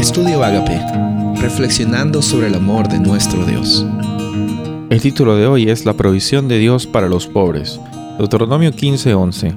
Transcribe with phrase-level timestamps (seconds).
[0.00, 0.80] Estudio Agape,
[1.42, 3.84] reflexionando sobre el amor de nuestro Dios.
[4.88, 7.78] El título de hoy es La provisión de Dios para los pobres.
[8.16, 9.54] Deuteronomio 15:11.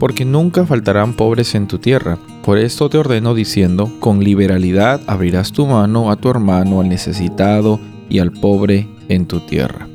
[0.00, 2.16] Porque nunca faltarán pobres en tu tierra.
[2.42, 7.78] Por esto te ordeno diciendo, con liberalidad abrirás tu mano a tu hermano, al necesitado
[8.08, 9.86] y al pobre en tu tierra.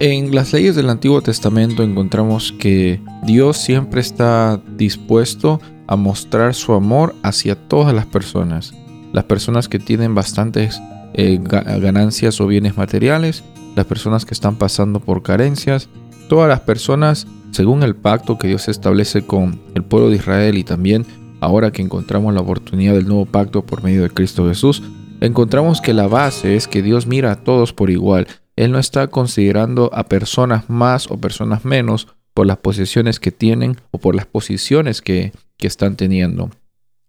[0.00, 6.72] En las leyes del Antiguo Testamento encontramos que Dios siempre está dispuesto a mostrar su
[6.72, 8.74] amor hacia todas las personas.
[9.12, 10.80] Las personas que tienen bastantes
[11.12, 13.44] eh, ganancias o bienes materiales,
[13.76, 15.88] las personas que están pasando por carencias,
[16.28, 20.64] todas las personas según el pacto que Dios establece con el pueblo de Israel y
[20.64, 21.06] también
[21.40, 24.82] ahora que encontramos la oportunidad del nuevo pacto por medio de Cristo Jesús,
[25.20, 29.08] encontramos que la base es que Dios mira a todos por igual él no está
[29.08, 34.26] considerando a personas más o personas menos por las posesiones que tienen o por las
[34.26, 36.50] posiciones que, que están teniendo.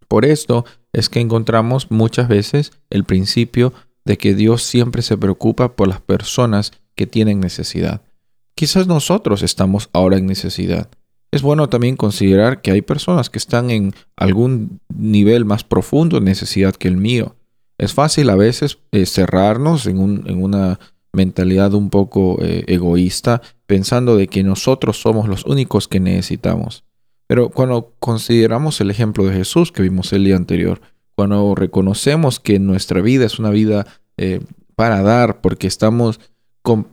[0.08, 3.74] Por esto es que encontramos muchas veces el principio
[4.06, 8.02] de que Dios siempre se preocupa por las personas que tienen necesidad.
[8.56, 10.90] Quizás nosotros estamos ahora en necesidad.
[11.32, 16.26] Es bueno también considerar que hay personas que están en algún nivel más profundo de
[16.26, 17.36] necesidad que el mío.
[17.78, 20.80] Es fácil a veces eh, cerrarnos en, un, en una
[21.16, 26.84] mentalidad un poco eh, egoísta, pensando de que nosotros somos los únicos que necesitamos.
[27.28, 30.82] Pero cuando consideramos el ejemplo de Jesús que vimos el día anterior,
[31.16, 34.42] cuando reconocemos que nuestra vida es una vida eh,
[34.76, 36.20] para dar, porque estamos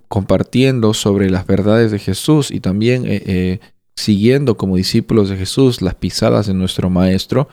[0.08, 3.58] compartiendo sobre las verdades de Jesús y también eh,
[3.96, 7.48] siguiendo como discípulos de Jesús las pisadas de nuestro Maestro,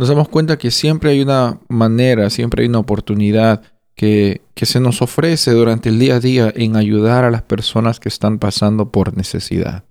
[0.00, 3.62] nos damos cuenta que siempre hay una manera, siempre hay una oportunidad
[4.00, 8.08] que, se nos ofrece durante el día a día en ayudar a las personas que
[8.08, 9.84] están pasando por necesidad.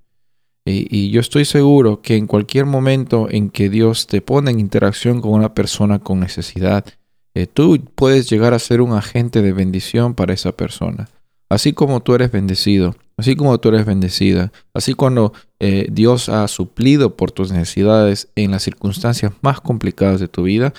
[0.65, 5.21] Y, yo estoy seguro que en cualquier momento en que Dios te pone en interacción
[5.21, 6.85] con una persona con necesidad,
[7.35, 11.07] eh, tú puedes llegar a ser un agente de bendición para esa persona.
[11.47, 16.47] Así como tú eres bendecido, así como tú eres bendecida, así cuando eh, Dios ha
[16.47, 20.73] suplido por tus necesidades en las circunstancias más complicadas de tu vida,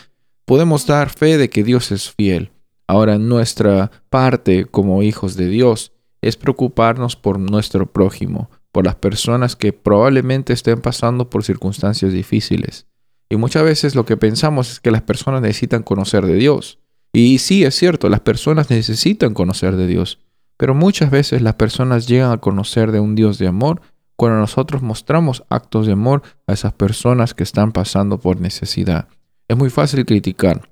[0.47, 2.50] podemos dar fe de que Dios es fiel
[2.90, 5.92] Ahora nuestra parte como hijos de Dios
[6.22, 12.88] es preocuparnos por nuestro prójimo, por las personas que probablemente estén pasando por circunstancias difíciles.
[13.28, 16.80] Y muchas veces lo que pensamos es que las personas necesitan conocer de Dios.
[17.12, 20.18] Y sí, es cierto, las personas necesitan conocer de Dios.
[20.56, 23.82] Pero muchas veces las personas llegan a conocer de un Dios de amor
[24.16, 29.06] cuando nosotros mostramos actos de amor a esas personas que están pasando por necesidad.
[29.46, 30.68] Es muy fácil criticar,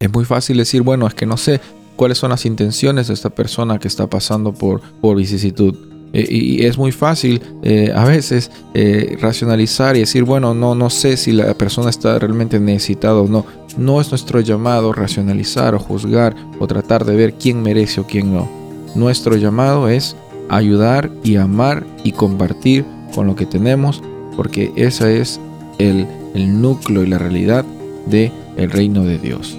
[0.00, 1.60] es muy fácil decir, bueno, es que no sé
[1.94, 5.76] cuáles son las intenciones de esta persona que está pasando por, por vicisitud.
[6.14, 10.88] Eh, y es muy fácil eh, a veces eh, racionalizar y decir, bueno, no, no
[10.88, 13.44] sé si la persona está realmente necesitada o no.
[13.76, 18.32] No es nuestro llamado racionalizar o juzgar o tratar de ver quién merece o quién
[18.32, 18.48] no.
[18.94, 20.16] Nuestro llamado es
[20.48, 24.02] ayudar y amar y compartir con lo que tenemos,
[24.34, 25.38] porque ese es
[25.78, 27.66] el, el núcleo y la realidad
[28.06, 29.58] del el reino de Dios.